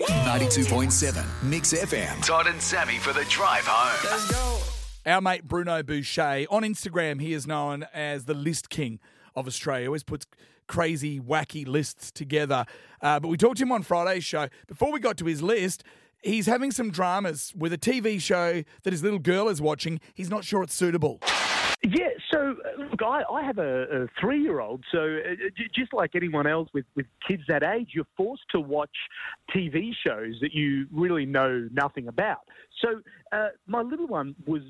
92.7 0.00 1.24
Mix 1.42 1.72
FM. 1.72 2.24
Todd 2.24 2.46
and 2.46 2.60
Sammy 2.60 2.98
for 2.98 3.12
the 3.12 3.24
drive 3.28 3.64
home. 3.66 4.60
Our 5.06 5.20
mate 5.20 5.44
Bruno 5.44 5.82
Bouchet 5.82 6.46
on 6.50 6.62
Instagram, 6.62 7.20
he 7.20 7.32
is 7.32 7.46
known 7.46 7.86
as 7.92 8.26
the 8.26 8.34
list 8.34 8.68
king 8.70 9.00
of 9.34 9.46
Australia. 9.46 9.86
Always 9.86 10.04
puts 10.04 10.26
crazy, 10.66 11.18
wacky 11.18 11.66
lists 11.66 12.10
together. 12.10 12.66
Uh, 13.00 13.18
but 13.18 13.28
we 13.28 13.36
talked 13.36 13.56
to 13.58 13.62
him 13.62 13.72
on 13.72 13.82
Friday's 13.82 14.24
show. 14.24 14.48
Before 14.66 14.92
we 14.92 15.00
got 15.00 15.16
to 15.18 15.24
his 15.24 15.42
list, 15.42 15.82
he's 16.22 16.46
having 16.46 16.70
some 16.70 16.90
dramas 16.90 17.52
with 17.56 17.72
a 17.72 17.78
TV 17.78 18.20
show 18.20 18.62
that 18.82 18.92
his 18.92 19.02
little 19.02 19.18
girl 19.18 19.48
is 19.48 19.60
watching. 19.60 20.00
He's 20.14 20.30
not 20.30 20.44
sure 20.44 20.62
it's 20.62 20.74
suitable. 20.74 21.20
Yeah, 21.82 22.08
so 22.30 22.56
uh, 22.64 22.82
look, 22.82 23.02
I, 23.02 23.22
I 23.30 23.42
have 23.42 23.58
a, 23.58 24.04
a 24.04 24.06
three 24.20 24.42
year 24.42 24.60
old, 24.60 24.84
so 24.92 24.98
uh, 24.98 25.34
j- 25.56 25.70
just 25.74 25.92
like 25.92 26.10
anyone 26.14 26.46
else 26.46 26.68
with, 26.72 26.84
with 26.94 27.06
kids 27.26 27.42
that 27.48 27.62
age, 27.62 27.90
you're 27.92 28.06
forced 28.16 28.44
to 28.50 28.60
watch 28.60 28.96
TV 29.54 29.92
shows 30.06 30.36
that 30.40 30.52
you 30.52 30.86
really 30.92 31.26
know 31.26 31.68
nothing 31.72 32.08
about. 32.08 32.42
So 32.82 33.00
uh, 33.32 33.48
my 33.66 33.82
little 33.82 34.06
one 34.06 34.34
was 34.46 34.62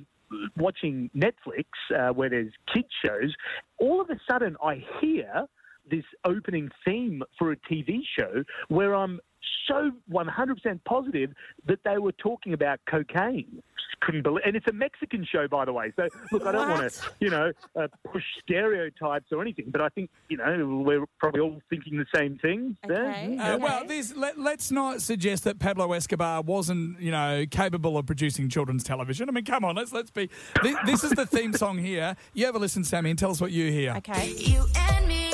watching 0.56 1.10
Netflix 1.16 1.64
uh, 1.96 2.12
where 2.12 2.28
there's 2.28 2.52
kids 2.72 2.88
shows. 3.04 3.34
All 3.78 4.00
of 4.00 4.10
a 4.10 4.18
sudden, 4.30 4.56
I 4.62 4.84
hear 5.00 5.46
this 5.90 6.04
opening 6.24 6.70
theme 6.84 7.22
for 7.38 7.52
a 7.52 7.56
TV 7.56 8.00
show 8.18 8.44
where 8.68 8.94
I'm 8.94 9.20
so 9.66 9.90
100% 10.10 10.80
positive 10.84 11.32
that 11.66 11.78
they 11.84 11.98
were 11.98 12.12
talking 12.12 12.52
about 12.52 12.80
cocaine. 12.88 13.62
Just 13.76 14.00
couldn't 14.00 14.22
believe, 14.22 14.42
and 14.46 14.56
it's 14.56 14.66
a 14.68 14.72
Mexican 14.72 15.24
show, 15.30 15.46
by 15.48 15.64
the 15.64 15.72
way. 15.72 15.92
So 15.96 16.08
look, 16.32 16.44
I 16.46 16.52
don't 16.52 16.68
want 16.70 16.92
to, 16.92 17.00
you 17.20 17.30
know, 17.30 17.52
uh, 17.76 17.88
push 18.10 18.22
stereotypes 18.42 19.26
or 19.32 19.40
anything, 19.42 19.66
but 19.68 19.80
I 19.80 19.88
think 19.90 20.10
you 20.28 20.36
know 20.36 20.82
we're 20.84 21.04
probably 21.18 21.40
all 21.40 21.60
thinking 21.70 21.96
the 21.98 22.06
same 22.14 22.38
things. 22.38 22.76
there. 22.86 23.10
Okay. 23.10 23.38
Uh, 23.38 23.58
well, 23.58 23.78
Okay. 23.78 23.86
this, 23.88 24.16
let, 24.16 24.38
let's 24.38 24.70
not 24.70 25.00
suggest 25.02 25.44
that 25.44 25.58
Pablo 25.58 25.92
Escobar 25.92 26.42
wasn't, 26.42 27.00
you 27.00 27.10
know, 27.10 27.44
capable 27.50 27.96
of 27.98 28.06
producing 28.06 28.48
children's 28.48 28.82
television. 28.84 29.28
I 29.28 29.32
mean, 29.32 29.44
come 29.44 29.64
on, 29.64 29.76
let's 29.76 29.92
let's 29.92 30.10
be. 30.10 30.28
This, 30.62 30.76
this 30.84 31.04
is 31.04 31.10
the 31.12 31.26
theme 31.26 31.52
song 31.52 31.78
here. 31.78 32.16
You 32.34 32.46
have 32.46 32.54
a 32.56 32.58
listen, 32.58 32.84
Sammy, 32.84 33.10
and 33.10 33.18
tell 33.18 33.30
us 33.30 33.40
what 33.40 33.52
you 33.52 33.70
hear. 33.70 33.94
Okay. 33.98 34.32
You 34.36 34.64
and 34.76 35.06
me, 35.08 35.32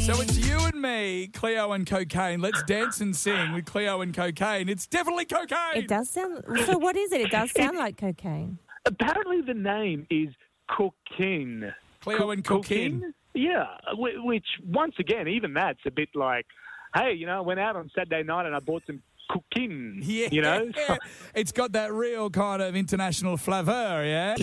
So 0.00 0.20
it's 0.20 0.38
you 0.38 0.58
and 0.58 0.80
me, 0.80 1.28
Cleo 1.28 1.72
and 1.72 1.86
cocaine. 1.86 2.40
Let's 2.40 2.62
dance 2.64 3.00
and 3.00 3.14
sing 3.14 3.52
with 3.52 3.64
Cleo 3.64 4.00
and 4.00 4.12
cocaine. 4.12 4.68
It's 4.68 4.86
definitely 4.86 5.24
cocaine. 5.24 5.76
It 5.76 5.88
does 5.88 6.10
sound. 6.10 6.42
So 6.66 6.78
what 6.78 6.96
is 6.96 7.12
it? 7.12 7.20
It 7.20 7.30
does 7.30 7.52
sound 7.52 7.76
like 7.76 7.96
cocaine. 7.96 8.58
Apparently, 8.86 9.40
the 9.42 9.54
name 9.54 10.06
is 10.10 10.28
cocaine. 10.68 11.72
Cleo 12.00 12.30
and 12.30 12.42
cocaine. 12.44 13.14
Yeah, 13.34 13.66
which 13.94 14.46
once 14.66 14.94
again, 14.98 15.28
even 15.28 15.54
that's 15.54 15.78
a 15.86 15.90
bit 15.90 16.08
like, 16.14 16.46
hey, 16.94 17.12
you 17.12 17.26
know, 17.26 17.38
I 17.38 17.40
went 17.40 17.60
out 17.60 17.76
on 17.76 17.90
Saturday 17.94 18.24
night 18.24 18.46
and 18.46 18.56
I 18.56 18.60
bought 18.60 18.82
some 18.86 19.02
cocaine. 19.30 20.00
Yeah, 20.02 20.28
you 20.32 20.42
know. 20.42 20.70
it's 21.34 21.52
got 21.52 21.72
that 21.72 21.92
real 21.92 22.30
kind 22.30 22.62
of 22.62 22.74
international 22.74 23.36
flavor. 23.36 24.02
Yeah. 24.04 24.34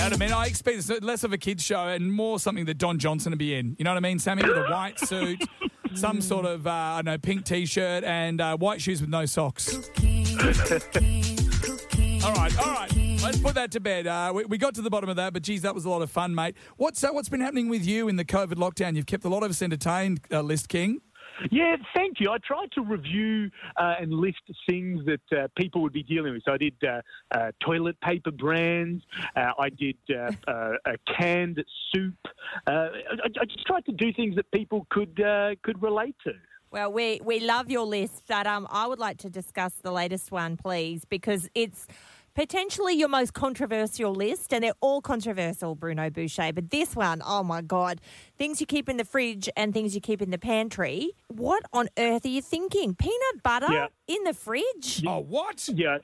Know 0.00 0.06
what 0.06 0.12
I 0.14 0.16
mean? 0.16 0.32
I 0.32 0.46
expect 0.46 0.78
it's 0.78 1.02
less 1.02 1.24
of 1.24 1.32
a 1.32 1.38
kids 1.38 1.62
show 1.62 1.88
and 1.88 2.12
more 2.12 2.38
something 2.38 2.64
that 2.64 2.78
Don 2.78 2.98
Johnson 2.98 3.30
would 3.32 3.38
be 3.38 3.54
in. 3.54 3.76
You 3.78 3.84
know 3.84 3.90
what 3.90 3.98
I 3.98 4.00
mean, 4.00 4.18
Sammy? 4.18 4.42
With 4.42 4.56
a 4.56 4.70
white 4.70 4.98
suit, 4.98 5.42
some 5.94 6.22
sort 6.22 6.46
of 6.46 6.66
uh, 6.66 6.70
I 6.70 6.96
don't 6.96 7.04
know 7.06 7.18
pink 7.18 7.44
t-shirt, 7.44 8.04
and 8.04 8.40
uh, 8.40 8.56
white 8.56 8.80
shoes 8.80 9.00
with 9.00 9.10
no 9.10 9.26
socks. 9.26 9.74
All 12.22 12.34
right, 12.34 12.58
all 12.58 12.72
right. 12.72 12.90
Let's 13.22 13.38
put 13.38 13.54
that 13.54 13.70
to 13.72 13.80
bed. 13.80 14.06
Uh, 14.06 14.32
we, 14.34 14.44
we 14.46 14.58
got 14.58 14.74
to 14.76 14.82
the 14.82 14.90
bottom 14.90 15.10
of 15.10 15.16
that, 15.16 15.34
but 15.34 15.42
geez, 15.42 15.62
that 15.62 15.74
was 15.74 15.84
a 15.84 15.90
lot 15.90 16.00
of 16.00 16.10
fun, 16.10 16.34
mate. 16.34 16.56
What's 16.78 17.04
uh, 17.04 17.10
what's 17.10 17.28
been 17.28 17.40
happening 17.40 17.68
with 17.68 17.84
you 17.84 18.08
in 18.08 18.16
the 18.16 18.24
COVID 18.24 18.54
lockdown? 18.54 18.96
You've 18.96 19.06
kept 19.06 19.24
a 19.24 19.28
lot 19.28 19.42
of 19.42 19.50
us 19.50 19.60
entertained, 19.60 20.20
uh, 20.32 20.40
List 20.40 20.68
King. 20.70 21.00
Yeah, 21.50 21.76
thank 21.94 22.20
you. 22.20 22.30
I 22.30 22.38
tried 22.38 22.70
to 22.72 22.82
review 22.82 23.50
uh, 23.76 23.94
and 24.00 24.12
list 24.12 24.40
things 24.68 25.04
that 25.06 25.38
uh, 25.38 25.48
people 25.56 25.82
would 25.82 25.92
be 25.92 26.02
dealing 26.02 26.32
with. 26.32 26.42
So 26.44 26.52
I 26.52 26.58
did 26.58 26.74
uh, 26.86 27.00
uh, 27.32 27.52
toilet 27.64 28.00
paper 28.00 28.30
brands. 28.30 29.02
Uh, 29.36 29.52
I 29.58 29.70
did 29.70 29.96
uh, 30.10 30.32
uh, 30.48 30.72
a 30.86 31.12
canned 31.16 31.62
soup. 31.92 32.14
Uh, 32.66 32.70
I, 32.70 33.40
I 33.40 33.44
just 33.44 33.66
tried 33.66 33.84
to 33.86 33.92
do 33.92 34.12
things 34.12 34.36
that 34.36 34.50
people 34.52 34.86
could 34.90 35.20
uh, 35.20 35.54
could 35.62 35.82
relate 35.82 36.16
to. 36.24 36.32
Well, 36.70 36.92
we 36.92 37.20
we 37.24 37.40
love 37.40 37.68
your 37.68 37.84
list, 37.84 38.24
but 38.28 38.46
um, 38.46 38.68
I 38.70 38.86
would 38.86 39.00
like 39.00 39.18
to 39.18 39.30
discuss 39.30 39.72
the 39.82 39.90
latest 39.90 40.30
one, 40.30 40.56
please, 40.56 41.04
because 41.04 41.48
it's 41.54 41.88
potentially 42.34 42.94
your 42.94 43.08
most 43.08 43.34
controversial 43.34 44.14
list, 44.14 44.52
and 44.52 44.64
they're 44.64 44.72
all 44.80 45.00
controversial, 45.00 45.74
Bruno 45.74 46.10
Bouchet. 46.10 46.52
But 46.54 46.70
this 46.70 46.94
one, 46.96 47.22
oh 47.24 47.42
my 47.42 47.60
God, 47.62 48.00
things 48.36 48.60
you 48.60 48.66
keep 48.66 48.88
in 48.88 48.96
the 48.96 49.04
fridge 49.04 49.48
and 49.56 49.72
things 49.74 49.94
you 49.94 50.00
keep 50.00 50.22
in 50.22 50.30
the 50.30 50.38
pantry. 50.38 51.10
What 51.28 51.62
on 51.72 51.88
earth 51.98 52.24
are 52.24 52.28
you 52.28 52.42
thinking? 52.42 52.94
Peanut 52.94 53.42
butter 53.42 53.72
Yeah. 53.72 53.86
in 54.06 54.24
the 54.24 54.34
fridge? 54.34 55.02
Oh, 55.06 55.18
what? 55.20 55.68
Yeah. 55.72 55.98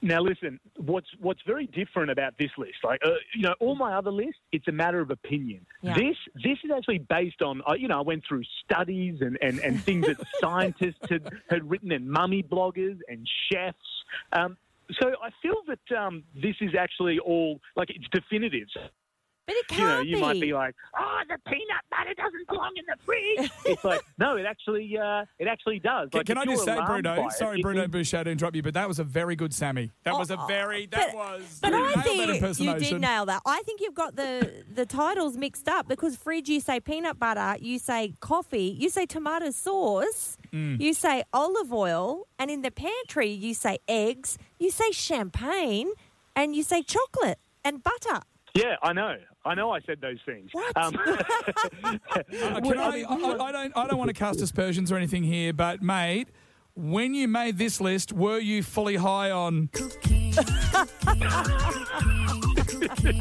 Now 0.00 0.20
listen, 0.20 0.60
what's 0.76 1.08
what's 1.18 1.40
very 1.44 1.66
different 1.66 2.12
about 2.12 2.34
this 2.38 2.50
list, 2.56 2.76
like 2.84 3.00
uh, 3.04 3.10
you 3.34 3.42
know, 3.42 3.54
all 3.58 3.74
my 3.74 3.94
other 3.94 4.12
lists, 4.12 4.38
it's 4.52 4.68
a 4.68 4.72
matter 4.72 5.00
of 5.00 5.10
opinion. 5.10 5.66
Yeah. 5.82 5.94
This 5.94 6.16
this 6.36 6.56
is 6.62 6.70
actually 6.72 6.98
based 6.98 7.42
on, 7.42 7.62
uh, 7.68 7.72
you 7.72 7.88
know, 7.88 7.98
I 7.98 8.02
went 8.02 8.22
through 8.28 8.44
studies 8.64 9.16
and, 9.22 9.36
and, 9.42 9.58
and 9.58 9.82
things 9.82 10.06
that 10.06 10.18
scientists 10.40 11.00
had, 11.10 11.28
had 11.50 11.68
written 11.68 11.90
and 11.90 12.08
mummy 12.08 12.44
bloggers 12.44 13.00
and 13.08 13.28
chefs. 13.50 13.76
Um, 14.32 14.56
so 15.00 15.10
I 15.22 15.30
feel 15.42 15.56
that 15.66 15.96
um, 15.96 16.24
this 16.34 16.56
is 16.60 16.70
actually 16.78 17.18
all 17.18 17.60
like 17.76 17.90
it's 17.90 18.06
definitive. 18.12 18.68
But 19.48 19.56
it 19.56 19.66
can't 19.68 19.80
know, 19.80 20.00
you 20.02 20.16
be. 20.16 20.20
might 20.20 20.40
be 20.42 20.52
like, 20.52 20.74
"Oh, 20.94 21.20
the 21.26 21.38
peanut 21.50 21.82
butter 21.90 22.12
doesn't 22.14 22.46
belong 22.48 22.72
in 22.76 22.84
the 22.86 22.96
fridge." 23.02 23.50
it's 23.64 23.82
like, 23.82 24.02
no, 24.18 24.36
it 24.36 24.44
actually, 24.44 24.94
uh, 24.98 25.24
it 25.38 25.46
actually 25.48 25.78
does. 25.78 26.10
Can, 26.10 26.18
Like, 26.18 26.26
can 26.26 26.36
if 26.36 26.42
I 26.42 26.44
just 26.52 26.64
say, 26.66 26.78
Bruno? 26.84 27.26
it, 27.26 27.32
Sorry, 27.32 27.58
it 27.58 27.62
Bruno 27.62 27.80
means- 27.80 27.90
Bouchet, 27.92 28.24
to 28.24 28.30
interrupt 28.30 28.56
you, 28.56 28.62
but 28.62 28.74
that 28.74 28.86
was 28.86 28.98
a 28.98 29.04
very 29.04 29.36
good 29.36 29.54
Sammy. 29.54 29.90
That 30.04 30.18
was 30.18 30.30
a 30.30 30.38
Oh, 30.38 30.44
very. 30.46 30.84
That 30.88 31.12
but- 31.12 31.16
was. 31.16 31.58
But 31.62 31.72
I 31.72 31.94
think 32.02 32.60
you 32.60 32.78
did 32.78 33.00
nail 33.00 33.24
that. 33.24 33.40
I 33.46 33.62
think 33.62 33.80
you've 33.80 33.94
got 33.94 34.16
the 34.16 34.64
the 34.70 34.84
titles 34.84 35.38
mixed 35.38 35.66
up 35.66 35.88
because 35.88 36.14
fridge 36.14 36.50
you 36.50 36.60
say 36.60 36.78
peanut 36.78 37.18
butter, 37.18 37.56
you 37.58 37.78
say 37.78 38.12
coffee, 38.20 38.76
you 38.78 38.90
say 38.90 39.06
tomato 39.06 39.50
sauce, 39.50 40.36
Mm. 40.52 40.78
you 40.78 40.92
say 40.92 41.24
olive 41.32 41.72
oil, 41.72 42.26
and 42.38 42.50
in 42.50 42.60
the 42.60 42.70
pantry 42.70 43.28
you 43.30 43.54
say 43.54 43.78
eggs, 43.88 44.36
you 44.58 44.70
say 44.70 44.90
champagne, 44.92 45.90
and 46.36 46.54
you 46.54 46.62
say 46.62 46.82
chocolate 46.82 47.38
and 47.64 47.82
butter. 47.82 48.20
Yeah, 48.54 48.76
I 48.82 48.92
know. 48.92 49.16
I 49.48 49.54
know. 49.54 49.70
I 49.70 49.80
said 49.80 50.00
those 50.00 50.18
things. 50.26 50.50
What? 50.52 50.76
Um, 50.76 50.94
Uh, 52.40 52.60
can 52.60 52.78
I, 52.78 53.02
I, 53.08 53.14
I 53.14 53.52
don't. 53.52 53.76
I 53.76 53.86
don't 53.86 53.98
want 53.98 54.08
to 54.08 54.14
cast 54.14 54.40
aspersions 54.40 54.92
or 54.92 54.96
anything 54.96 55.22
here, 55.22 55.52
but 55.52 55.82
mate, 55.82 56.28
when 56.74 57.14
you 57.14 57.26
made 57.26 57.56
this 57.56 57.80
list, 57.80 58.12
were 58.12 58.38
you 58.38 58.62
fully 58.62 58.96
high 58.96 59.30
on? 59.30 59.70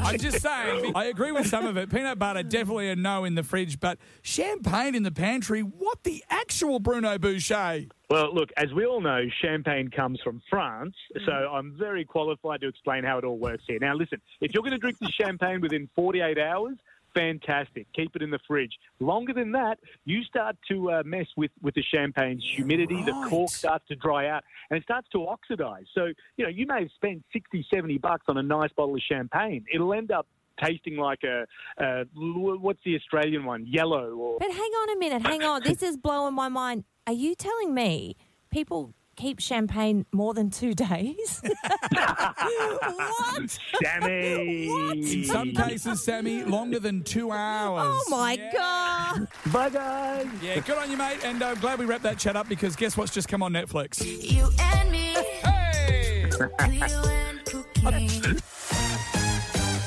I'm 0.02 0.18
just 0.18 0.42
saying. 0.42 0.94
I 0.96 1.06
agree 1.06 1.32
with 1.32 1.48
some 1.48 1.66
of 1.66 1.78
it. 1.78 1.90
Peanut 1.90 2.20
butter 2.20 2.44
definitely 2.44 2.90
a 2.90 2.96
no 2.96 3.26
in 3.26 3.36
the 3.36 3.44
fridge, 3.44 3.80
but 3.80 3.98
champagne 4.22 4.96
in 4.96 5.04
the 5.04 5.12
pantry. 5.12 5.62
What 5.62 6.04
the 6.04 6.24
actual 6.30 6.80
Bruno 6.80 7.18
Bouchet? 7.18 7.88
well, 8.10 8.34
look, 8.34 8.50
as 8.56 8.74
we 8.74 8.86
all 8.86 9.02
know, 9.02 9.26
champagne 9.42 9.90
comes 9.90 10.20
from 10.24 10.42
France, 10.50 10.96
mm. 11.16 11.26
so 11.26 11.32
I'm 11.32 11.76
very 11.78 12.06
qualified 12.06 12.62
to 12.62 12.68
explain 12.68 13.04
how 13.04 13.18
it 13.18 13.26
all 13.26 13.38
works 13.38 13.64
here. 13.68 13.80
Now, 13.80 13.96
listen, 13.96 14.22
if 14.40 14.54
you're 14.54 14.64
going 14.64 14.72
to 14.72 14.78
drink 14.78 14.98
the 15.00 15.12
champagne 15.12 15.60
within 15.60 15.90
48 15.96 16.38
hours, 16.40 16.78
fantastic. 17.18 17.88
Keep 17.96 18.16
it 18.16 18.22
in 18.22 18.30
the 18.30 18.40
fridge. 18.48 18.74
Longer 19.00 19.34
than 19.34 19.52
that, 19.54 19.80
you 20.06 20.24
start 20.24 20.56
to 20.70 20.92
uh, 20.92 21.04
mess 21.06 21.26
with, 21.36 21.52
with 21.62 21.76
the 21.76 21.84
champagne's 21.94 22.44
humidity. 22.56 23.04
The 23.04 23.28
cork 23.30 23.50
starts 23.50 23.88
to 23.88 23.96
dry 23.96 24.28
out 24.30 24.44
and 24.70 24.78
it 24.78 24.84
starts 24.84 25.08
to 25.14 25.28
oxidize. 25.28 25.86
So, 25.94 26.08
you 26.38 26.46
know, 26.46 26.50
you 26.50 26.66
may 26.68 26.82
have 26.82 26.92
spent 26.96 27.24
60, 27.34 27.66
70 27.74 27.98
bucks 27.98 28.26
on 28.28 28.38
a 28.38 28.44
nice 28.44 28.72
bottle 28.76 28.96
of 28.96 29.02
champagne. 29.02 29.66
It'll 29.74 29.94
end 29.94 30.12
up 30.12 30.28
tasting 30.64 30.98
like 30.98 31.20
a, 31.24 31.46
uh, 31.84 32.04
what's 32.16 32.80
the 32.84 32.96
Australian 32.96 33.46
one? 33.46 33.66
Yellow 33.68 34.12
or 34.12 34.40
But 34.40 34.52
hang 34.52 34.60
on 34.60 34.96
a 34.96 35.00
minute, 35.00 35.22
hang 35.22 35.44
on. 35.44 35.62
This 35.64 35.84
is 35.84 35.98
blowing 35.98 36.34
my 36.34 36.50
mind. 36.50 36.84
Are 37.06 37.14
you 37.14 37.36
telling 37.36 37.74
me 37.74 38.16
people 38.52 38.94
keep 39.18 39.40
champagne 39.42 40.06
more 40.14 40.34
than 40.34 40.50
two 40.50 40.74
days? 40.74 41.42
what? 41.92 43.60
Sammy. 43.84 44.68
In 44.92 45.26
some 45.26 45.52
cases, 45.54 46.04
Sammy, 46.04 46.44
longer 46.44 46.80
than 46.80 47.04
two 47.04 47.32
hours. 47.32 47.84
Oh 47.86 48.04
my 48.10 48.34
Yeah. 48.34 48.52
god! 48.54 49.28
Bye, 49.52 49.70
guys. 49.70 50.28
Yeah, 50.42 50.60
good 50.60 50.78
on 50.78 50.90
you, 50.90 50.98
mate. 50.98 51.20
And 51.24 51.44
I'm 51.44 51.60
glad 51.60 51.80
we 51.80 51.86
wrapped 51.86 52.04
that 52.04 52.18
chat 52.18 52.36
up 52.36 52.48
because 52.48 52.76
guess 52.76 52.96
what's 52.96 53.12
just 53.14 53.28
come 53.28 53.44
on 53.44 53.52
Netflix? 53.52 54.06
you 54.06 54.50
and 54.60 54.92
me, 54.92 55.14
Hey! 55.44 56.30
Cleo 56.30 57.04
and 57.08 57.44
cocaine. 57.46 58.38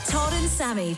Todd 0.06 0.32
and 0.32 0.48
Sammy. 0.48 0.96